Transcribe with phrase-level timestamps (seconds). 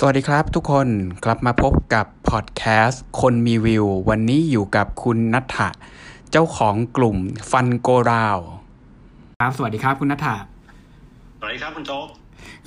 [0.00, 0.88] สวัสดีครับทุกคน
[1.24, 5.68] กลับมาพบกับพอดแคสต์คนมีวิว วันนี้อยู่กับคุณนัทธะ
[6.30, 7.16] เจ้าของกลุ่ม
[7.50, 8.38] ฟันโกราว
[9.40, 10.36] ครับ สวัสดีครับคุณนัทธะ
[11.38, 12.06] สวัสดีครับคุณโจ๊ก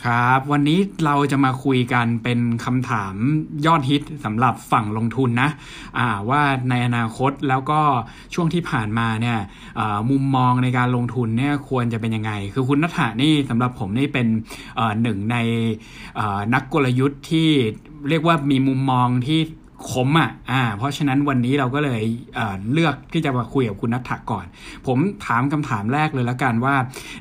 [0.08, 3.16] ครับ วันนี้เราจะมาคุยกันเป็นคำถาม
[3.66, 7.82] ยอดฮิตสำหรับฝั่งลงทุนนะะว่าในอนาคตแล้วก็
[8.34, 9.38] ช่วงที่ผ่านมาเนี่ย
[10.10, 14.28] มุมมองในการลงทุนเนี่ยควรจะเป็นยังไง คือคุณนัทธานี่สำหรับผมนี่เป็น
[15.02, 15.38] หนึ่งใน
[16.54, 17.50] นักกลยุทธ์ที่
[18.10, 19.40] เรียกว่ามีมุมมองที่
[19.90, 22.04] คมอะอ่า เพราะฉะนั้นวันนี้เราก็เลย
[22.36, 24.46] เเลือกที่จะมาคุยกับคุณนัทธก่อน
[24.88, 26.76] ผมถามคำถามแรกเลยล้วกันว่า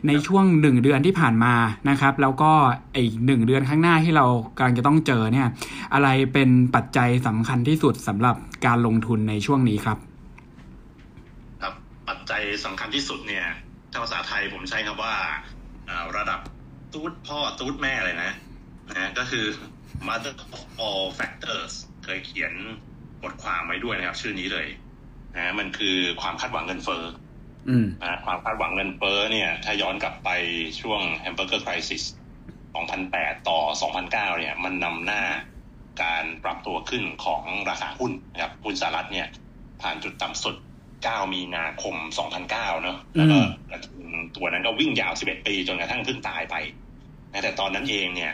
[0.07, 1.55] ในช่วงหนึ่งเดือนที่ผ่านมา
[1.91, 2.53] นะครับ แล้วก็
[2.97, 5.49] อีกหนึ่งเดือนข้างหน้าที่เรากำลังจะต้องเจอเนี่ย
[5.95, 9.99] อะไรเป็นปัจจัยสำคัญที่สุดสำหรับการลงทุนในช่วงนี้ครับ
[11.63, 11.75] ครับ
[12.09, 13.47] ปัจจัยสำคัญที่สุดเนี่ย
[13.93, 15.15] ถ้าภาษาไทยผมใช้คำว่า
[16.17, 16.41] ระดับ
[16.93, 18.33] ตูดพ่อตูดแม่เลยนะ
[18.91, 19.45] นะก็คือ
[20.09, 21.73] mother of all factors
[22.15, 22.53] ยเขียน
[23.23, 24.67] บทความไว้ด้วยนะครับ ชื่อนี้เลย
[25.37, 27.05] นะมันคือความคาดหวังเงินเฟ้อ
[28.03, 30.29] นะความคาดหวังเงินเฟ้อเนี่ย ถ้าย้อนกลับไป
[30.81, 32.03] ช่วง hamburger crisis
[32.75, 33.61] 2008 ต่อ
[34.01, 35.23] 2009 เนี่ย มันนำหน้า
[36.03, 39.27] การปรับตัวขึ้นของราคาหุ้นนะครับหุ้นสหรัฐเนี่ย
[39.83, 40.57] ผ่านจุดต่ำสุด
[40.95, 41.95] 9 มีนาคม
[42.39, 43.39] 2009 เนาะแล้วก็
[44.37, 46.57] ตัวนั้นก็วิ่งยาว 11 ปีจนกระทั่งเพิ่งตายไป
[47.43, 48.33] แต่ตอนนั้นเองเนี่ย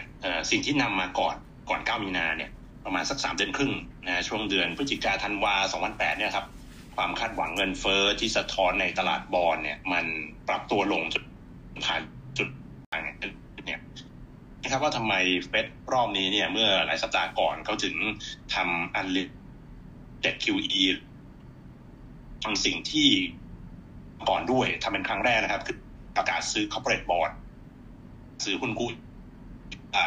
[0.50, 1.36] สิ่งที่นำมาก่อน
[1.70, 2.50] ก่อน 9 มีนาเนี่ย
[2.87, 3.73] ประมาณสักสามเดือนครึ่ง
[4.06, 5.55] นะช่วงเดือนพฤศจิกาธันวา
[5.87, 6.47] 2008เนี่ยครับ
[6.97, 10.05] ความคาดหวังเงินเฟอ้อที่สะท้อนในตลาดบอลเนี่ยมัน
[10.48, 11.25] ปรับตัวลงจุด
[11.84, 12.01] ผ่าน
[12.39, 12.48] จุด
[12.93, 13.81] ต่างเนี่ย
[14.62, 15.15] นะครับว่าทำไม
[15.48, 17.97] เฟดรอบนี้เนี่ยเมื่อหลายสัปดาห์ก่อนเขาถึง
[18.55, 19.23] ทำอันลิ
[20.23, 20.83] เจ็ด QE
[22.45, 23.09] ทำสิ่งที่
[24.28, 25.77] ก่อนด้วยทำเป็นครั้งแรกนะครับ คือ
[26.17, 27.33] ประกาศซื้อ corporate bond
[28.45, 28.91] ซื้อหุ้นกู้
[29.97, 30.05] อ่า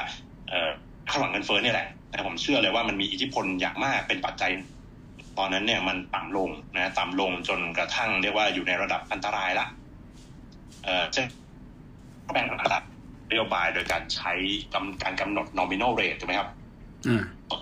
[0.49, 0.69] เอ่อ
[1.09, 4.51] คาดหวังเงินเฟ้อเนี่ยแหละ แต่ผมเชื่อเลยว่ามันมีอิทธิพลอย่างมากเป็นปัจจัย
[5.37, 9.67] ตอนนั้นเนี่ยมันต่ำลงนะต่ำลงจนกระทั่งเรียกว่าอยู่ในระดับอันตรายละ
[10.83, 11.21] เอ่อจะ
[12.33, 12.83] แบ่งระดับ
[13.29, 14.33] นโยบายโดยการใช้
[15.03, 16.49] การกำหนด nominal rate ถูกไหมครับ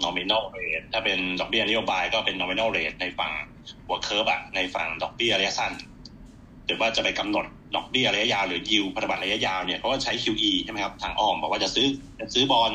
[0.05, 3.31] nominal rate ถ้าเป็นดอกเบี้ยนโยบายก็เป็น nominal rate ในฝั่ง
[3.85, 5.73] หัว curve อะในฝั่งดอกเบี้ยระยะสั้น
[6.65, 11.87] หรือว่าจะไปกำหนดดอกเบี้ยระยะยาวหรือยิวพันธบัตรระยะยาวเนี่ยเขาก็ใช้ QE ใช่ไหมครับ ทางอ้อมบอกว่าจะซื้อ
[12.19, 12.71] จะซื้อบอล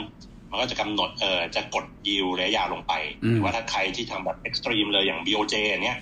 [0.53, 2.93] มันก็จะกำหนดเออจะกดยิวระยะยาวลงไป
[3.31, 5.55] หรือว่าถ้าใครที่ทำแบบ extreme เลยอย่าง BOJ
[5.85, 5.99] เนี้ย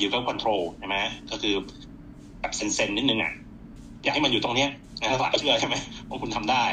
[0.00, 0.96] yield curve control ใช่ไหม
[1.30, 1.54] ก็คือ
[2.40, 3.32] แบบเซนๆนิดนึงอะ
[4.02, 4.70] อยากให้มันอยู่ตรงเนี้ย
[5.00, 5.76] นะตลาดเชื่อใช่ไหม
[6.08, 6.64] ว่าคุณทำได้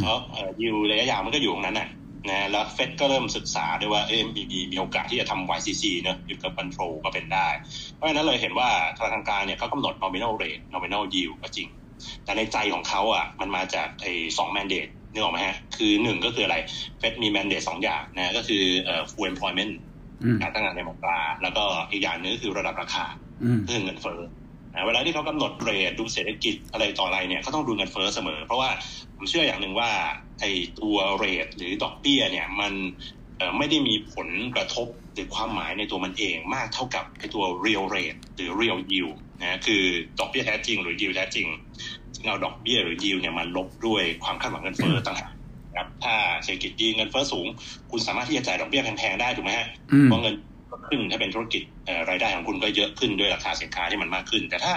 [0.00, 0.18] เพราะ
[0.60, 1.88] ยิวระยะยาวมันก็อยู่ตรงนั้นน่ะ
[2.30, 4.42] นะแล้วเฟดก็เริ่มศึกษาด้วยว่าเอ็มมี
[4.72, 7.48] มีโอกาสที่จะทำ YCC เนอะอยู่กับคอนโทรลก็เป็นได้
[7.94, 11.68] เพราะฉะนั้นเลยเห็นว่าธนาคารกลางเนี่ยเขากำหนด nominal rate nominal yield ก็จริง
[12.24, 14.58] แต่ในใจของเขาอะมันมาจากไอ้สองแม
[15.14, 16.56] นเดตนึกออกไหมฮะ คือหนึ่งก็คืออะไร
[16.98, 19.72] เฟดมีแมนเดตสองอย่างนะก็คือเอ่อ full employment
[20.42, 23.04] การตั้งงานในมัตราแล้วก็อีกอย่างนึงคือระดับราคา
[23.64, 24.20] เพื่อเงินเฟ้อ
[24.86, 28.70] เวลาที่เขากำหนดเรทดูเศรษฐกิจอะไรต่ออะไรเนี่ยเขาต้องดูเงินเฟ้อเสมอ เพราะว่า
[29.16, 29.90] ผมเชื่ออย่างหนึ่งว่า
[30.40, 32.72] ไอ้ตัวเรทหรือดอกเบี้ยเนี่ยมัน
[33.58, 39.82] ไม่ได้มีผลกระทบหรือความหมายในตัวมันเองมากเท่ากับไอ้ตัว real rate หรือ real yield นะคือ
[40.18, 41.46] ดอกเบี้ยแท้จริงหรือ yield แท้จริง
[42.24, 45.32] เงาดอกเบี้ยหรือยิวเนี่ยมันลบด้วยความคาดหวังเงินเฟ้อต่างหาก
[45.76, 46.14] ครับถ้า
[46.44, 47.46] เศรษฐกิจดีเงินเฟ้อสูง
[47.90, 49.68] คุณสามารถที่จะจ่ายดอกเบี้ยแพงๆได้ถูกไหมฮะ
[50.04, 50.34] เพราะเงิน
[50.88, 51.62] ขึ้นถ้าเป็นธุรกิจ
[52.10, 54.74] รายได้ของคุณก็เยอะขึ้นด้วยราคาสินค้าที่มันมากขึ้น แต่ถ้า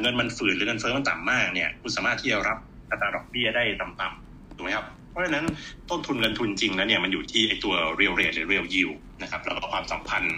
[0.00, 2.58] เงินมันฝืนหรือเงินเฟ้อมันต่ำมากเนี่ย คุณสามารถที่จะรับ
[2.90, 4.86] อัตราดอกเบี้ยได้ต่ำๆถูกไหมครับ
[5.18, 5.46] ราะฉะนั้น
[5.90, 10.36] ต้นทุนเงินทุนจริงแล้วเนี่ยมันอยู่ที่ไอตัว real rate หรือ real yield นะครับแล้วก็ความสัมพันธ์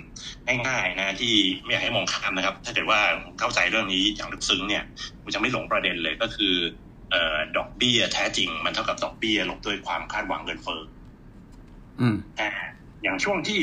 [0.69, 3.01] ง่ายๆนะที่ไม่อยากให้มองข้ามนะครับ ถ้าเกิดว่า
[3.39, 4.85] เข้าใจเรื่องนี้อย่างลึกซึ้งเนี่ย
[5.23, 6.55] คุณจะไม่หลงประเด็นเลยก็คือ
[7.11, 10.81] เอ่อดอกเบี้ยแท้จริง มันเท่ากับดอกเบี้ยลบด้วยความคาดหวังเงินเฟ้อ
[12.01, 12.51] อืมอ่า
[13.03, 13.63] อย่างช่วงที่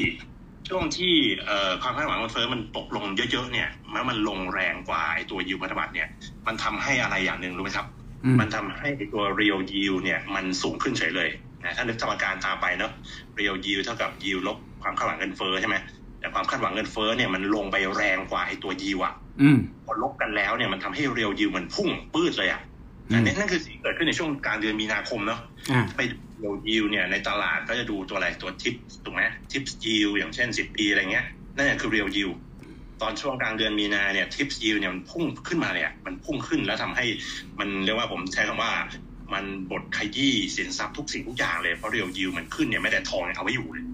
[0.70, 1.14] ช่วงที่
[1.46, 6.08] เอ่อความคาดหวังเงินเฟ้อมันตกลงเยอะๆเนี่ยแล้วมันลงแรงกว่าไอตัวยิวพันธบัตรเนี่ย
[6.48, 7.88] มันทำให้อะไรอย่างหนึ่งรู้ไหมครับ
[8.40, 11.30] มันทำให้ตัว real yield เนี่ยมันสูงขึ้นเฉยเลย
[11.64, 12.92] นะถ้านึกสมการตามไปเนาะ
[13.40, 15.76] real yield เท่ากับ yield ลบความคาดหวังเงินเฟ้อใช่ไหม
[16.20, 19.14] แต่ความคาดหวังเงินเฟ้อเนี่ยมันลงไปแรงกว่าไอ้ตัว yield อะ
[19.86, 22.62] พอลบกันแล้วเนี่ยมันทำให้ real yield มันพุ่งปื้ดเลยอะ
[23.14, 25.40] อันนี้นั่นคือสิ่งเกิดขึ้นในช่วงกลางเดือนมีนาคมเนาะ
[25.96, 26.02] ไป
[26.42, 29.22] real yield เนี่ยในตลาดก็จะดูตัวอะไรตัวทิปถูกไหม
[29.52, 31.26] ทิป yield อย่างเช่นสิบปีอะไรเงี้ย
[31.56, 32.36] นั่นคือ real yield
[33.02, 37.06] ตอนช่วงกลางเดือนมีนาเนี่ยทิปส์ยิวเนี่ยมันพุ่งขึ้นมาเนี่ยมันพุ่งขึ้นแล้วทำให้
[37.60, 38.72] มันเรียกว่าผมใช้คำว่า
[39.34, 43.86] มันบดขยี้สินทรัพย์ทุกสิ่งทุกอย่างเลยเพราะเรียวยิวมันขึ้นเนี่ยไม่แต่ทองเอาไว้อยู่เลย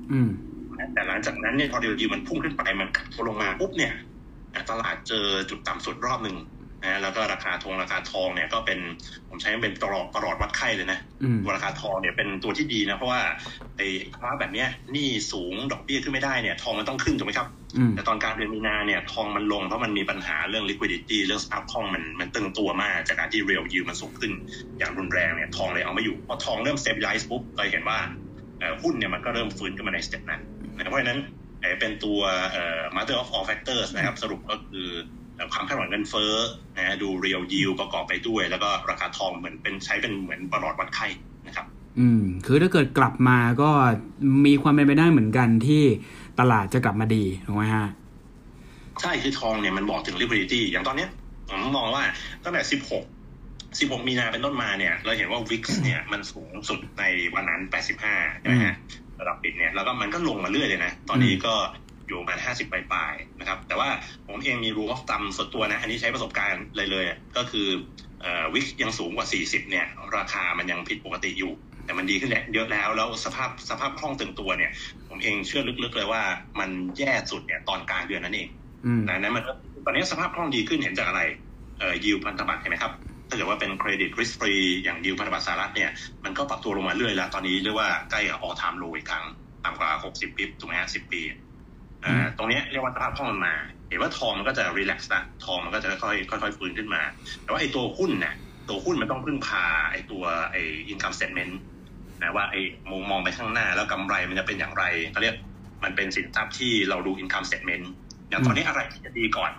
[0.93, 3.93] แต่หลังจากนั้นเนี่ยพอเรียวยิวมันพุ่งขึ้นไปมันขัดตัวลงมาปุ๊บเนี่ย
[4.69, 6.35] ตลาดเจอจุดต่ำสุดรอบหนึ่ง
[6.83, 8.79] นะแล้วก็ราคาทองราคาทองเนี่ยก็เป็น
[9.29, 13.21] ผมใช้เป็นตลอดตลอดวัดไข้เลยนะอืมตัวราคาทองเนี่ยเป็นตัวที่ดีนะเพราะว่า
[13.77, 17.47] ไอ้ภาวะแบบเนี้ยหนี้สูงดอกเบี้ยขึ้นไม่ได้เนี่ยทองมันต้องขึ้นถูกไหมครับ
[17.77, 24.31] อืมแต่ตอนกลารเดือนมีนาเนี่ยทองมันลงเพราะมันมีปัญหาเรื่อง liquidity เรื่องสภาพคล่องมันมันตึงตัวมากจากการที่ real yield มันสูงขึ้น
[24.77, 27.99] อย่างรุนแรงเนี่ยทองเลยเอาไม่อยู่พอทองเริ่ม stabilize ปุ๊บเราเห็นว่า
[28.59, 30.41] เอ่อหุ้นเนี่ยมันก็เริ่มฟื้นขึ้นมาในสเต็ปนั้น
[30.75, 31.19] นะเพราะฉะนั้น
[31.61, 32.19] เอ่อเป็นตัว
[32.51, 35.22] เอ่อ mother of all factors นะครับสรุปก็คือเอ่อ
[35.53, 36.33] ความคาดหวังเงินเฟ้อ
[36.77, 41.07] นะดู real yield ประกอบไปด้วย แล้วก็ราคาทองเหมือนเป็นใช้เป็นเหมือนประหลอดวัดไข้
[41.47, 41.65] นะครับ
[41.99, 43.69] อืม คือถ้าเกิดกลับมาก็
[44.45, 45.83] มีความเป็นไปได้เหมือนกันที่
[46.39, 47.87] ตลาดจะกลับมาดีถูกไหมฮะ
[49.01, 51.09] ใช่คือทองเนี่ยมันบอกถึง liquidity อย่างตอนเนี้ย
[51.49, 52.03] ผมมองว่า
[52.43, 57.03] ตั้งแต่ 16 16 มีนาเป็นต้นมาเนี่ย เราเห็นว่า VIX เนี่ยมันสูงสุดใน
[57.33, 57.61] วันนั้น
[58.03, 58.75] 85 ใช่ไหมฮะ
[59.19, 61.53] ระดับปิดเนี่ยแล้วก็มันก็ลงมาเรื่อยเลยนะ ตอนนี้ก็
[62.13, 63.89] อยู่ประมาณ50ปลายๆนะครับ แต่ว่า
[64.27, 67.67] ผมเองมี rule of thumb ส่วนตัวนะ อันนี้ใช้ประสบการณ์เลยเลยๆก็คือ
[68.21, 69.85] เอ่อ VIX ยังสูงกว่า 40 เนี่ย
[70.17, 71.53] ราคามันยังผิดปกติอยู่
[71.85, 74.71] แต่มันดีขึ้นเยอะแล้ว แล้วสภาพสภาพคล่องตึงตัวเนี่ย
[75.09, 76.23] ผมเองเชื่อลึกๆเลยว่า
[76.59, 78.49] มันแย่สุดเนี่ยตอนกลางเดือนนั้นเอง
[78.85, 79.51] อืมดังนั้นมันก็
[79.85, 81.21] ตอนนี้สภาพคล่องดีขึ้นเห็นจากอะไร
[81.79, 82.93] เอ่อยิวพันธบัตรเห็นไหมครับ
[83.29, 85.89] ถ้าเกิดว่าเป็นเครดิตริสฟรีอย่างยิวพันธบัตรสหรัฐเนี่ย
[86.23, 89.25] มันก็ปรับตัวลงมาเรื่อยแล้ว ตอนนี้เรียกว่าใกล้กับออทามโลอีกครั้ง
[89.65, 93.55] ต่ำกว่า 60ปิบถูกไหมฮะ10 ปีเอ่อตรงเนี้ยเรียกว่าสภาพคล่องมันมา
[93.89, 97.01] เห็นว่าทองมันก็จะรีแลกซ์นะทองมันก็จะค่อยๆค่อยๆฟื้นขึ้นมา
[97.43, 98.35] แต่ว่าไอ้ตัวหุ้นเนี่ย
[98.69, 100.61] ตัวหุ้นมันต้องพึ่งพาไอ้ตัวไอ้
[100.91, 101.53] income statement
[102.21, 102.61] นะว่าไอ้
[102.91, 105.35] มุมมองไปข้างหน้าแล้วกำไรมันจะเป็นอย่างไรเขาเรียก
[105.83, 107.85] มันเป็นสินทรัพย์ที่เราดู income statement
[108.29, 109.51] อย่างตอนนี้อะไรที่จะดีก่อน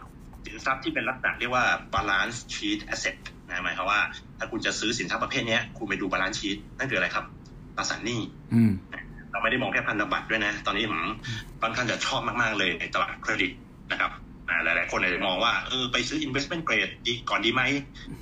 [0.46, 1.64] สินทรัพย์ที่เป็นลักษณะเรียกว่า
[1.94, 3.16] balance sheet asset
[3.48, 4.00] นะหมายความว่า
[4.38, 7.24] ถ้าคุณจะซื้อสินทรัพย์ประเภทเนี้ยคุณไปดู balance sheet นั่นคืออะไรครับ
[7.76, 8.20] ตราสารหนี้
[8.54, 8.72] อืม
[9.34, 11.00] เราไม่ได้มองแค่พันธบัตรด้วยนะ ตอนนี้ผม
[11.62, 13.52] ค่อนข้างจะชอบมาก ๆ เลยในตลาดเครดิต
[13.92, 14.10] นะครับ
[14.48, 17.62] อ่าหลาย ๆ คนอาจจะมองว่าเออไปซื้อ investment grade ดีก่อนดีไหม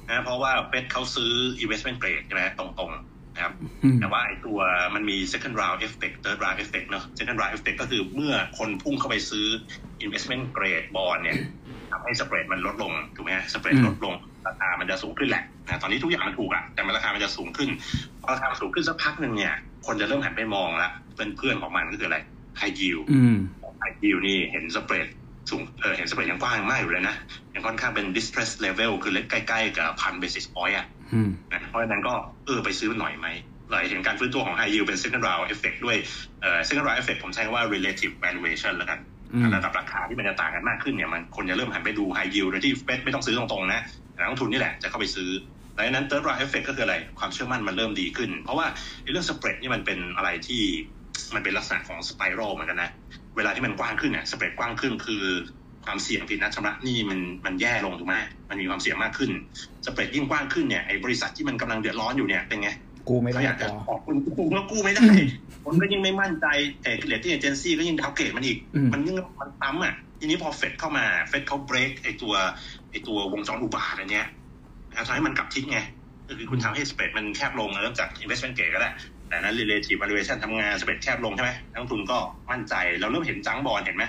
[0.09, 1.33] นะเพราะว่าเฟดเขาซื้อ
[1.65, 4.59] investment grade ใช่ไหมตรง ๆ นะครับอืมแต่ว่าไอ้ตัว
[4.95, 9.47] มันมี second round effect third round effect เนอะ second round effect ก็คือเมื่อคนพุ่งเข้าไปซื้อ
[10.05, 11.39] investment grade bond เนี่ย
[11.93, 14.15] ทำให้สเปรดมันลดลงถูกไหมฮะสเปรดอืมลดลง
[14.47, 17.69] ราคามันจะสูงขึ้นแหละนะตอนนี้ทุกอย่างมันถูกอะแต่มันราคามันจะสูงขึ้น
[18.21, 19.55] พอราคามันสูงขึ้นสักพักหนึ่งเนี่ย
[19.87, 22.19] คนจะเริ่มหันไปมองละเป็นเพื่อนของมันก็คืออะไร
[22.61, 23.37] high yield อืม
[23.83, 25.07] high yield นี่เห็นสเปรด
[25.51, 27.17] สูงเออเห็นสเปรดยังกว้างมากอยู่เลยนะ
[27.55, 32.15] ยังค่อนข้างเป็น distress level คือเล็กใกล้ๆกับพัน basis point อะอืมนะเพราะฉะนั้นก็
[32.47, 33.29] เออไปซื้อหน่อยไหม
[33.69, 35.97] เราเห็นการฟื้นตัวของ high yield เป็น second round effect ด้วย
[36.41, 39.12] เอ่อ second round effect ผมใช้คำว่า relative valuation แล้วกันอืม
[39.57, 43.83] ระดับราคาที่มันจะต่างกันมากขึ้นเนี่ยมันคนจะเริ่มหันไปดู high yield โดยที่เฟดไม่ต้องซื้อตรงๆนะ
[44.19, 45.31] นักลงทุนนี่แหละจะเข้าไปซื้อ
[45.77, 48.67] ดังนั้น third round effect ก็คืออะไร ความเชื่อมั่นมันเริ่มดีขึ้น เพราะว่า
[49.13, 50.63] เรื่อง spread นี่มันเป็นอะไรที่
[51.35, 52.91] มันเป็นลักษณะของ spiral เหมือนกันนะ
[53.37, 55.23] เวลาที่มันกว้างขึ้นเนี่ย spread กว้างขึ้นคือ
[55.87, 58.17] ความเสี่ยงผิดนัดชำระหนี้มันมันแย่ลงถูกไหม
[58.49, 59.31] มันมีความเสี่ยงมากขึ้น
[59.87, 62.71] สเปรดยิ่งกว้างขึ้นเนี่ยไอ้บริษัทที่มันกำลังเดือดร้อนอยู่เนี่ยเป็นไง
[63.09, 65.07] กูไม่เขาได้อยากพจะอออกคุณกู้ก็กู้ไม่ได้
[65.65, 66.47] คนก็ยิ่งไม่มั่นใจ
[66.83, 72.35] เอ rating agency ก็ยิ่ง downgrade มันอีกอืมมันยิ่งมันซ้ำอะ ทีนี้พอเฟดเข้ามาเฟดเขาเบรกไอ้ตัว
[72.91, 74.27] ไอ้ตัววงจรอุบาทว์อันเนี้ย
[74.89, 75.79] นะครับทำให้มันกลับทิศไง
[76.29, 78.91] ก็คือคุณทำให้ spread มันแคบลงเริ่มจาก investment grade ก็ได้
[79.29, 82.19] แต่นั้น relative valuation ทำงาน spread แคบลงใช่ไหมนักลงทุนก็
[82.51, 84.05] มั่นใจเราเริ่มเห็น junk bond เห็นไหม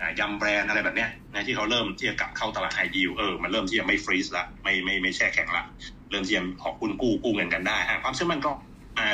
[0.00, 0.38] อ่า Yum!
[0.38, 5.64] Brands อะไรแบบเนี้ยนะที่เขาเริ่มที่จะกลับเข้าตลาดไฮยิวเออมันเริ่มที่จะไม่ freeze ละไม่ไม่ไม่แช่แข็งละ
[6.10, 8.50] เริ่มที่จะขอคุณกู้กู้เงินกันได้อะความเชื่อมั่นก็
[8.98, 9.06] อ่า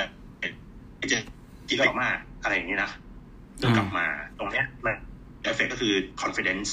[1.12, 1.18] จะ
[1.68, 2.90] ที่ก็มากอะไรอย่างนี้นะ
[3.58, 4.06] เริ่มกลับมา
[4.38, 4.96] ตรงเนี้ยมัน
[5.42, 6.70] เอฟเฟกก็คือ confidence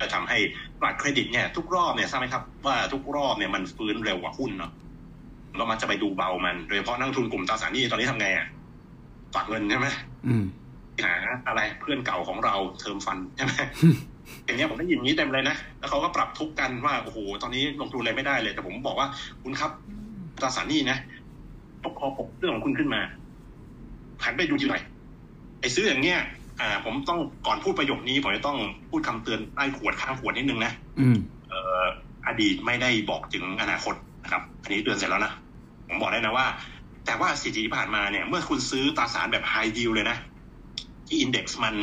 [0.00, 0.38] จะทำให้
[0.82, 4.72] บัตรเครดิตเนี่ยทุกรอบเนี่ยทราบไหมครับ ว่าทุกรอบเนี่ยมันฟื้นเร็วกว่าหุ้นเนาะ
[5.56, 8.46] เรามักจะไปดูเบามัน โดยเฉพาะนักลงทุนกลุ่มตราสารหนี้ตอนนี้ทำไงอะ
[9.34, 9.88] ฝากเงินใช่ไหม
[10.26, 10.44] อืม
[11.04, 11.14] หา
[11.48, 13.52] อะไรเพื่อนเก่าของเรา term fund ใช่ไหม
[14.44, 19.08] อย่างเงี้ยผมได้ยินอย่างนี้เต็มเลยนะ แล้วเขาก็ปรับทุกข์กันว่าโอ้โหตอนนี้ลงทุนอะไรไม่ได้เลย แต่ผมบอกว่า
[19.42, 19.70] คุณครับ
[20.40, 20.98] ตราสารหนี้นะ
[21.84, 23.00] ตกคอปกเรื่องของคุณขึ้นมา
[24.24, 24.82] หันไปดูทีหน่อย
[25.60, 26.20] ไอ้ซื้ออย่างเงี้ย
[26.60, 28.58] อ่า ผมต้องก่อนพูดประโยคนี้ผมจะต้อง
[28.90, 31.16] พูดคำเตือนใต้ขวดข้างขวดนิดนึงนะอืม
[31.48, 31.84] เอ่อ
[32.26, 35.32] อดีตไม่ได้บอกถึงอนาคตนะครับ อันนี้เตือนเสร็จแล้วนะ
[35.88, 36.46] ผมบอกได้นะว่า
[37.06, 40.16] แต่ว่าสถิติที่ผ่านมาเนี่ย เมื่อคุณซื้อตราสารแบบ high yield เลยนะ
[41.06, 41.74] ที่ index มัน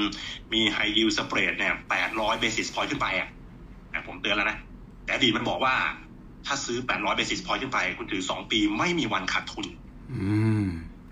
[0.53, 3.29] มี high yield spread เนี่ยแปด ร้อย basis point ขึ้นไปอะ
[3.93, 4.57] นะผมเตือนแล้วนะ
[5.03, 5.75] แต่อดีตมันบอกว่า
[6.45, 9.65] ถ้าซื้อแปดร้อย basis point ขึ้นไป คุณถือสองปีไม่มีวันขาดทุน
[10.11, 10.19] อื
[10.63, 10.65] ม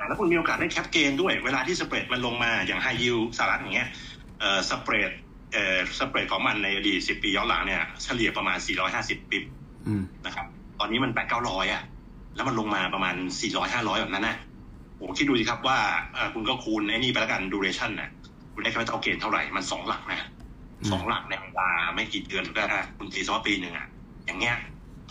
[0.08, 3.90] แล้วคุณมีโอกาสได้ cap gain ด้วย เวลาที่ spread มันลงมาอย่าง high yield สหรัฐอย่างเงี้ย
[4.40, 5.12] เอ่อ spread
[5.54, 8.58] เอ่อ spread ของมันในอดีต10ปีย้อนหลังเนี่ย เฉลี่ยประมาณ
[8.94, 9.44] 450 bip
[9.88, 10.46] อืมนะครับ
[10.80, 11.82] ตอนนี้มันแปดเก้าร้อยอะ
[12.36, 14.38] แล้วมันลงมาประมาณ400 500แบบนั้นนะ
[14.98, 15.78] โอ้คิดดูสิครับว่า
[16.14, 18.10] เอ่อคุณก็คูณไอ้นี่ไปแล้วกัน duration นะ
[18.54, 20.33] คุณได้ capital gain เท่าไหร่ มันสองหลักนะอืม
[20.92, 23.88] สองหลักในเวลาไม่กี่เดือนก็ได้คุณตีซะว่าปีหนึ่งอะ
[24.26, 24.58] อย่างเงี้ย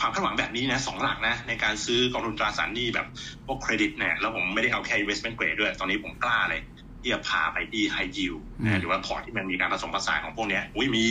[0.01, 3.07] ความคาดหวังแบบนี้นะสองหลักนะในการซื้อกองทุนตราสารหนี้แบบ
[3.47, 6.63] พวกเครดิตเนี่ยแล้วผมไม่ได้เอาแค่ investment grade ด้วย ตอนนี้ผมกล้าเลย
[7.01, 11.05] ที่จะพาไปที่ high yield นะหรือว่าพอร์ตที่มันมีการผสมผสานของพวกเนี้ยอุ้ยมี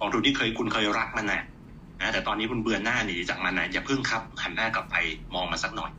[0.00, 1.42] กองทุนที่เคยคุณเคยรักมันนะ
[2.00, 4.96] นะแต่ตอนนี้คุณเบื่อหน้าหนีจากมันนะอย่าพึ่งครับหันหน้ากลับไป
[5.34, 5.90] มองมาสักหน่อย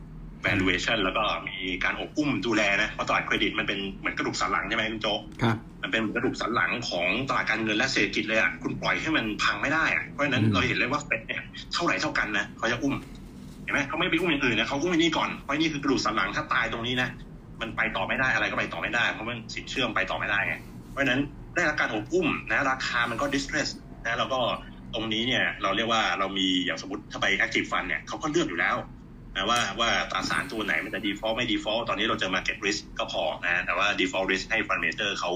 [0.46, 5.08] valuation แล้วก็มีการอบอุ้มดูแลนะเพราะตลาดเครดิตมันเป็นเหมือนกระดูกสันหลังใช่ไหมคุณโจ
[5.42, 11.42] ครับมันเป็นกระดูกสันหลังของตลาดการเงินและเศรษฐกิจเลยอะคุณปล่อยให้มันพังไม่ได้อะเพราะฉะนั้นอืมเราเห็นเลยว่าเฟดเนี่ย
[11.74, 12.94] เท่าไหร่เท่ากันนะเขาจะอุ้ม
[13.64, 17.08] เห็นไหมเขาไม่ไปอุ้มอย่างอื่นนะเขาอุ้มไอ้นี่ก่อนเพราะนี่คือกระดูกสันหลังถ้าตายตรงนี้นะ
[17.60, 20.54] มันไปต่อไม่ได้อะไรก็ไปต่อไม่ได้เพราะมันสินเชื่อมไปต่อไม่ได้ไง
[20.90, 21.20] เพราะฉะนั้น
[21.54, 23.68] ได้รับการอบอุ้มนะราคามันก็ distress
[24.04, 24.40] นะแล้วก็
[24.94, 28.76] ตรงนี้เนี่ยเราเรียกว่าเรามีอย่างสมมติถ้าไป active fund เนี่ยเขาก็เลือกอยู่แล้ว
[29.36, 35.30] นะว่าว่าตราสารตัวไหนมันจะ default ไม่ default ตอนนี้เราจะ market risk ก็พอนะแต่ว่า default risk ให้ fund manager เขา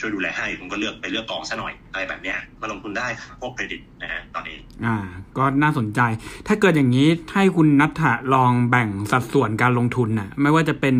[0.00, 4.96] ช่วยดูแลให้ผมก็เลือกไปเลือกกองซะหน่อยอะไรแบบเนี้ยมาลงทุนได้ครับพวกเครดิตนะฮะตอนนี้อ่า
[5.38, 6.00] ก็น่าสนใจ
[6.46, 10.94] ถ้าเกิดอย่างนี้ให้คุณนัทธะลองแบ่งสัดส่วนการลงทุนน่ะไม่ว่าจะเป็น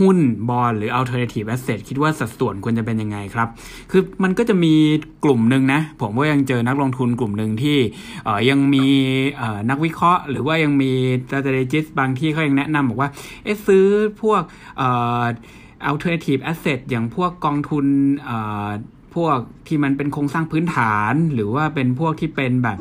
[0.00, 3.48] หุ้นบอลหรือ alternative asset คิดว่าสัดส่วนควรจะเป็นยังไงครับ
[3.90, 4.74] คือมันก็จะมี
[5.24, 7.78] กลุ่มหนึ่งนะ ผมก็ยังเจอนักลงทุนกลุ่มหนึ่งที่
[8.24, 8.84] เอ่อยังมี
[9.36, 10.92] เอ่อนักวิเคราะห์ หรือว่ายังมี
[11.28, 13.10] strategist บางที่เขายังแนะนำบอกว่า
[13.44, 13.84] เอ๊ะซื้อ
[14.22, 14.42] พวก
[14.78, 14.88] เอ่
[15.22, 15.24] อ
[15.90, 17.86] alternative asset อย่างพวกกองทุน
[19.14, 19.38] พวก
[19.68, 22.78] ที่มันเป็นโครงสร้างพื้นฐาน หรือว่าเป็นพวกที่เป็นแบบ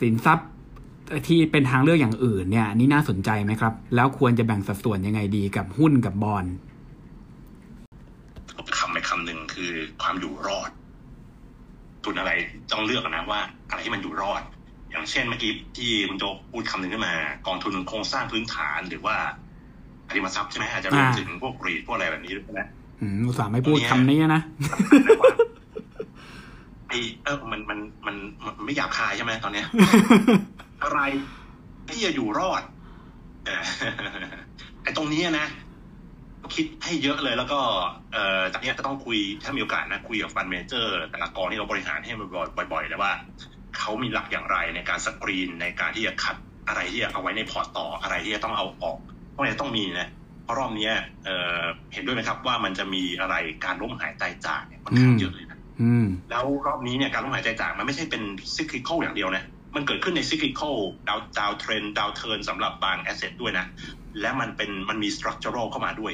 [0.00, 0.48] สินทรัพย์
[1.28, 6.44] ที่เป็นทางเลือกอย่างอื่นเนี่ยนี่น่าสนใจไหมครับ แล้วควรจะแบ่งสัดส่วนยังไงดีกับหุ้นกับบอล
[8.78, 9.72] คำไปคำหนึ่งคือ
[10.02, 10.70] ความอยู่รอด
[12.04, 12.32] ทุนอะไร
[12.72, 14.42] ต้องเลือกนะว่า อะไรที่มันอยู่รอด
[14.90, 17.14] อย่างเช่นเมื่อกี้ที่คุณโจพูดคำหนึ่งขึ้นมา
[17.46, 19.16] กองทุนโครงสร้างพื้นฐานหรือว่า
[20.14, 22.68] ริมทรัพย์ใช่ไหมอาจจะรวมถึงพวกรีดพวกอะไรแบบนี้ด้วยนะ
[23.00, 24.42] อืมอุตส่าห์ไม่พูดคำนี้นะ
[25.04, 25.32] แต่ว่า
[26.88, 26.92] ไอ
[27.24, 29.66] เออมันมันมันมันไม่หยาบคายใช่ไหมตอนเนี้ย
[30.82, 31.00] อะไร
[31.88, 32.62] ที่จะอยู่รอด
[33.46, 33.62] เออ
[34.82, 35.48] ไอตรงนี้นะ
[36.54, 37.60] คิดให้เยอะเลยแล้วก็
[38.12, 42.28] เอ่อจากเนี้ยจะต้องคุยถ้ามีโอกาสนะ คุยกับ fund manager แต่ละกองที่เราบริหารให้มัน
[42.72, 43.12] บ่อยๆเลยว่า
[43.78, 46.36] เขามีหลักอย่างไรในการสกรีนในการที่จะคัด
[46.68, 50.08] อะไรที่จะเอาไว้ในพอร์ตต่ออะไรที่จะต้องเอาออกเพราะเนี่ยต้องมีนะ
[50.44, 51.62] เพราะรอบเนี้ยเอ่อ
[51.92, 58.22] เห็นด้วยไหมครับว่ามันจะมีอะไรการล้มหายตายจากเนี่ยค่อนข้างเยอะเลยนะอืมแล้วรอบนี้เนี่ยการล้มหายตายจากมันไม่ใช่เป็น
[58.54, 60.76] cyclical อย่างเดียวนะมันเกิดขึ้นใน cyclical
[61.08, 63.66] down downtrend downturn สำหรับบาง asset ด้วยนะ
[64.20, 66.12] และมันเป็นมันมี structural เข้ามาด้วย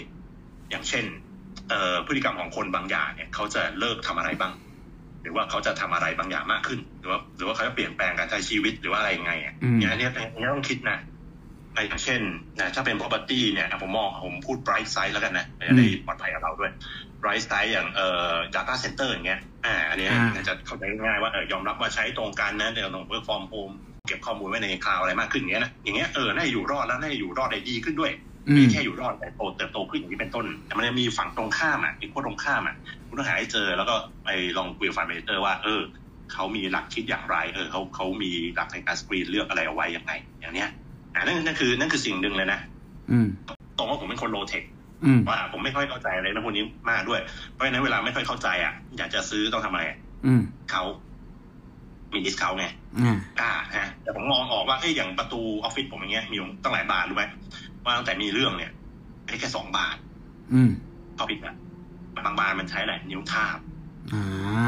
[0.71, 1.05] อย่างเช่น
[1.69, 4.53] เอ่อพฤติกรรมของคนบางอย่างเนี่ยเขาจะเลิกทำอะไรบ้าง
[5.23, 10.99] หรือว่าเขาจะทำอะไรบางอย่างมากขึ้น หรือว่าหรือว่าเขาจะเปลี่ยนแปลงการใช้ชีวิตหรือว่าอะไรยังไงอะอืมอย่างเนี้ยอย่างเนี้ยต้องคิดนะ
[11.75, 12.21] ไอ้อย่างเช่น
[12.59, 16.73] นะถ้าเป็น property เนี่ยอะผมมองผมพูด bright side แล้วกันนะจะได้ปลอดภัยกับเราด้วย
[17.23, 23.75] bright side อย่างเอ่อ data center อย่างเงี้ยอ่าอันเนี้ยอ่าจะเข้าใจง่ายๆว่าเออยอมรับว่าใช้ตรงกันนะเดี๋ยวต้อง work from home
[24.07, 28.13] เก็บข้อมูลไว้ใน cloud อะไรมากขึ้นอย่างเงี้ยนะอย่างเงี้ยเออน่าจะอยู่รอดแล้วน่าจะอยู่รอดได้ดีขึ้นด้วย
[28.49, 32.77] อืไม่มแค่อยู่รอดแต่โตเติบโตขึ้นอย่างนี้เป็นต้น แต่มันจะมีฝั่งตรงข้ามอะอีกขั้วตรงข้ามอะ
[33.09, 35.81] คุณต้องหาให้เจอแล้วก็ไปลองคุยกับ fund manager ว่าเออ
[36.33, 40.69] เขามีหลักคิดอย่างไร เออเขาเขามีหลักในการสกรีนเลือกอะไรเอาไว้ยังไง อย่างเนี้ย
[41.15, 42.61] อ่านั่นนั่นคือ นั่นคือสิ่งหนึ่งเลยนะ
[43.11, 43.27] อืม
[43.77, 44.63] ตรงว่าผมเป็นคน low tech
[45.05, 47.21] อืมว่าผมไม่ค่อยเข้าใจอะไรนะพวกนี้มากด้วย
[47.53, 49.85] เพราะฉะนั้นเวลาไม่ค่อยเข้าใจอะอยากจะซื้อต้องทำอะไร
[50.27, 50.41] อืม
[50.71, 50.83] เขา
[52.13, 52.67] มีดิสเขาไง
[53.01, 57.25] อ่ากล้าฮะแต่ผมมองออกว่าเอ้ยอย่างประตูออฟฟิศผมอย่างเงี้ยมีอยู่ตั้งหลายบานรู้ไหม
[57.85, 58.73] ว่าตั้งแต่มีเรื่องเนี่ย
[59.29, 59.97] ให้แค่สองบาท
[60.55, 60.71] อืม
[61.19, 61.55] ก็ปิดละ
[62.25, 63.70] บางบานมันใช้อะไรนิ้วทาบอ่า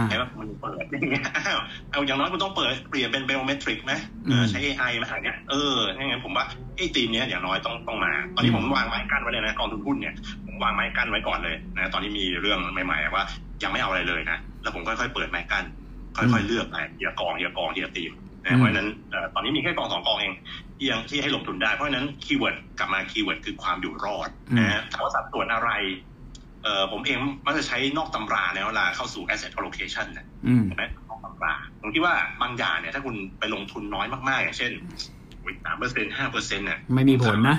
[0.08, 1.60] ใช้ว่ามันเปิดอย่างเงี้ยอ้าว
[1.90, 3.92] เอาอย่างน้อยคุณต้องเปิดเปลี่ยนเป็นเบลเมทริกไหม
[4.26, 6.44] เอออืมใช้ AI ไหมอะไรเงี้ยเออถ้างั้นผมว่า
[6.76, 10.14] ไอ้ทีมเนี้ยอย่างน้อยต้องต้องมา ตอนนี้ผมวางไม้กั้นไว้เลยนะกองทุนหุ้นเนี่ย
[10.46, 13.24] ผมวางไม้กั้นไว้ก่อนเลยนะตอนนี้มีเรื่องใหม่ๆว่า
[13.62, 15.64] ยังไม่เอาอะไรเลยนะแล้วผมค่อยๆเปิดไม้กั้น
[16.16, 18.10] ค่อยๆเลือกไปทีละกองทีละกองทีละทีม
[18.44, 20.32] นะเพราะฉะนั้นเอ่อตอนนี้มีแค่กองสองกองเอง
[20.76, 25.70] ที่ยังที่ให้ลงทุนได้เพราะฉะนั้น keyword กลับมา keyword คือความอยู่รอดนะฮะถามว่าสัดส่วนอะไร
[26.62, 27.16] เอ่อผมเอง
[27.46, 34.72] มักจะใช้นอกตำราในเวลาเข้าสู่ asset allocation นะอืมเห็นไหมนอกตำราผมคิดว่าบางอย่างเนี่ยถ้าคุณไปลงทุนน้อยมากๆ อย่างเช่น
[35.64, 37.56] สามเปอร์เซ็นห้าเปอร์เซ็นต์เนี่ยไม่มีผลนะ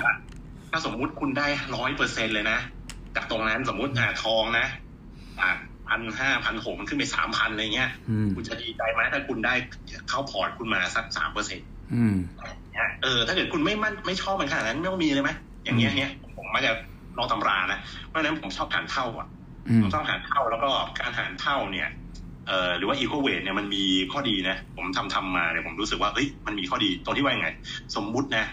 [0.70, 1.46] ถ้าสมมุติคุณได้
[1.76, 2.58] ร้อยเปอร์เซ็นเลยนะ
[3.16, 4.66] จากตรงนั้นสมมุติอ่าทองนะ
[5.40, 5.50] อ่า
[5.88, 9.54] พันห้าพันหกมันขึ้นไปสามพันอะไรเงี้ยอืมคุณจะดีใจไหมถ้าคุณได้
[10.08, 12.16] เข้าพอร์ตคุณมาสักสามเปอร์เซ็นต์อืม
[13.02, 15.30] เออถ้าเกิดคุณไม่มั่นไม่ชอบมันขนาดนั้นไม่ต้องมีเลยไหม
[15.64, 16.72] อย่างเงี้ยเนี้ยผมมักจะ
[17.16, 17.78] นอกตำรานะ
[18.08, 19.28] เพราะฉะนั้นผมชอบหารเท่าอะ
[19.68, 21.88] อืผมมชอบหารเท่าแล้วก็การหารเท่าเนี่ย
[22.46, 27.48] เอ่อหรือว่า equal weight เนี่ยมันมีข้อดีนะ ผมทำทำมาเนี่ยผมรู้สึกว่าเอ้ยมันมีข้อดีตรงที่ว่ายังไง
[27.96, 28.44] สมมุตินะ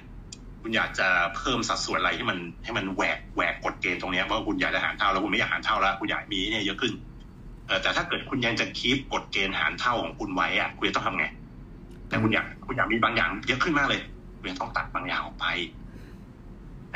[0.62, 6.94] คุณอยากจะเพิ่มสัดส่วนอะไรให้มันให้มันแหวกแหวกกฎเกณฑ์ตรงเนี้ยว่าคุณอยากจะหารเท่าแล้วคุณไม่อยากหารเท่าแล้วคุณอยากมีเนี่ยเยอะขึ้น
[7.68, 11.26] เออแต่ถ้าเกิดคุณยังจะคีปกฎเกณฑ์หารเท่าของคุณไว้อะคุณจะต้องทำไง
[12.10, 14.02] แต่คุณอยากคุณอยากมีบางอย่างเยอะขึ้นมากเลย
[14.40, 15.46] คุณยังต้องตัดบางอย่างออกไป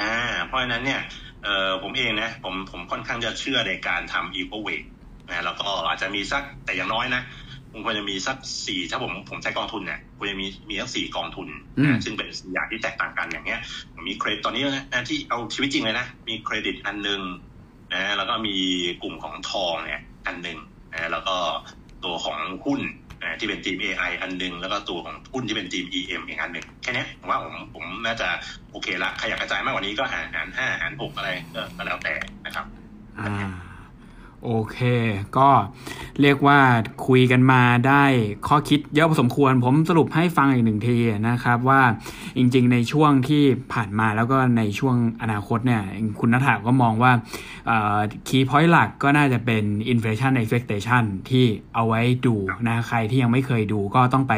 [0.02, 0.14] อ่า
[0.48, 1.02] เพราะฉะนั้นเนี่ย
[1.46, 4.86] เออผมเองนะผมผมค่อนข้างจะเชื่อในการทำ equal weight
[5.28, 7.24] นะแล้วก็อาจจะมีสักแต่อย่างน้อยนะ
[7.72, 11.48] ผมควรจะมีสักสี่ถ้าผมผมใช้กองทุนเนี่ยควรจะมีมีสักสี่กองทุน
[11.80, 13.60] อืมนะซึ่งเป็นสี่อย่างที่แตกต่างกันอย่างเงี้ย
[13.94, 17.22] ผมมีเครดิตตอนนี้นะที่เอาชีวิตจริงเลยนะมีเครดิตอันหนึ่ง
[17.94, 18.56] นะแล้วก็มี
[19.02, 20.60] กลุ่มของทองเนี่ยอันหนึ่ง
[20.94, 21.36] นะแล้วก็
[22.04, 23.05] ตัวของหุ้นนะ
[23.40, 28.28] ที่เป็นทีม AI อันหนึ่งแล้วก็ตัวของหุ้นที่เป็นทีม EM อีกอันหนึ่งแค่นี้ผมว่าผมผมน่าจะ
[28.72, 31.30] โอเคละใครอยากกระจายมากกว่านี้ก็หารหารห้าหารหกอะไร
[31.78, 32.16] ก็แล้วแต่
[32.46, 32.66] นะครับ
[33.18, 33.56] อ่า
[34.44, 34.78] โอเค
[35.38, 35.50] ก็
[36.22, 36.60] เรียกว่า
[37.08, 38.04] คุยกันมาได้
[38.48, 40.98] ข้อคิดเยอะพอสมควร ผมสรุปให้ฟังอีกหนึ่งที
[41.30, 41.82] นะครับว่า
[42.38, 45.84] จริงๆ ในช่วงที่ผ่านมาแล้วก็ในช่วงอนาคตเนี่ย
[46.20, 47.12] คุณนัทธาก็มองว่า
[48.28, 49.64] คีย์พอยต์หลักก็น่าจะเป็น
[49.94, 52.36] inflation expectation ที่เอาไว้ดู
[52.68, 54.34] นะใครที่ยังไม่เคยดูก็ต้องไป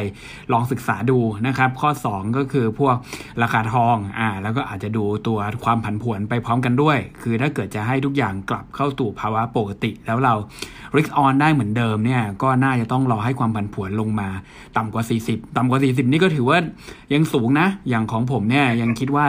[0.52, 2.96] ลองศึกษาดูนะครับ ข้อ 2 ก็คือพวก
[3.42, 10.34] ราคาทองอ่าแล้วก็อาจจะดูตัวความผันผวนไปพร้อมกันด้วย คือถ้าเกิดจะให้ทุกอย่างกลับเข้าสู่ภาวะปกติแล้วเรา
[10.96, 14.28] risk on ได้เหมือนเดิมเนี่ยก็น่าจะต้องรอให้ความผันผวนลงมา
[14.76, 16.58] ต่ำกว่า 40 ต่ำกว่า 40 นี่ก็ถือว่า
[17.14, 19.24] ยังสูงนะ อย่างของผมเนี่ยยังคิดว่า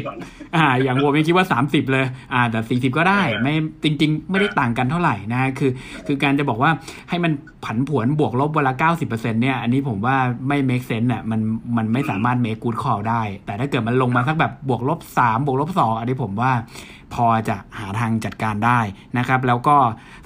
[0.00, 5.70] 30อ่าอย่างผมยังคิดว่า 30 เลยอ่าแต่ 40 ก็ได้ไม่จริง ๆ ไม่ได้ต่างกันเท่าไหร่นะคือ
[6.06, 6.70] คือการจะบอกว่า
[7.08, 7.32] ให้มัน
[7.64, 10.16] ผันผวนบวกลบเวลา90%เนี่ยอันนี้ผมว่า
[10.48, 11.40] ไม่ make sense อะมัน
[11.76, 16.52] มันไม่สามารถ make good call ได้ แต่ถ้าเกิดมันลงมาสักแบบบวกลบ3บวกลบ2อันนี้ผมว่า
[17.14, 18.80] พอจะหาทางจัดการได้
[19.18, 19.76] นะครับ แล้วก็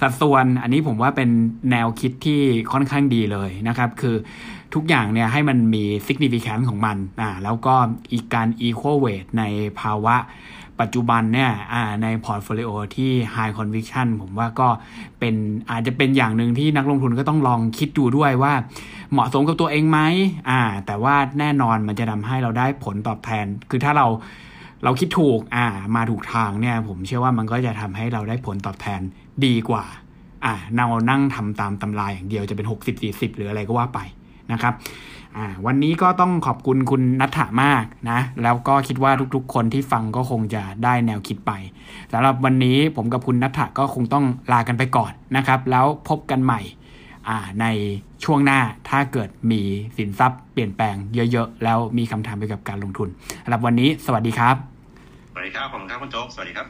[0.01, 1.29] สัดส่วนอันนี้ผมว่าเป็น
[1.71, 4.15] แนวคิดที่ค่อนข้างดีเลยนะครับ คือ
[4.73, 7.75] ทุกอย่างเนี่ยให้มันมี significance ของมันอ่าแล้วก็
[8.13, 9.43] อีกการ equal weight ใน
[9.79, 10.15] ภาวะ
[10.81, 11.51] ปัจจุบันเนี่ย
[12.03, 14.67] ใน portfolio ที่ High Conviction ผมว่าก็
[15.19, 15.35] เป็น
[15.69, 18.53] อาจจะเป็นอย่างหนึ่งที่นักลงทุนก็ต้องลองคิดดูด้วยว่า
[19.11, 19.99] เหมาะสมกับตัวเองไหม
[20.49, 24.07] อ่า แต่ว่าแน่นอนมันจะทำให้เราได้ผลตอบแทน คือถ้าเรา
[24.83, 29.01] เราคิดถูกอ่ามาถูกทางเนี่ยผมเชื่อว่ามันก็จะทำให้เราได้ผลตอบแทน
[29.45, 29.85] ดีกว่า
[30.45, 32.67] อ่าเรานั่งทำตามตำราอย่างเดียวจะเป็น
[33.01, 33.99] 60-40 หรืออะไรก็ว่าไป
[34.51, 34.73] นะครับ
[35.37, 41.51] อ่าวันนี้ก็ต้องขอบคุณคุณนัทธามากนะ แล้วก็คิดว่าทุกๆ คนที่ฟังก็คงจะได้แนวคิดไป
[42.11, 46.61] สำหรับวันนี้ผมกับคุณนัทธาก็คงต้องลากันไปก่อนนะครับ แล้วพบกันใหม่
[47.61, 47.65] ใน
[48.23, 49.61] ช่วงหน้าถ้าเกิดมี
[49.97, 50.95] สินทรัพย์เปลี่ยนแปลง
[51.31, 53.09] เยอะๆ แล้วมีคำถามเกี่ยวกับการลงทุน
[53.43, 54.72] สำหรับวันนี้ สวัสดีครับ
[55.35, 56.67] สวัสดีครับผมครับคุณโจ๊กสวัสดีครับ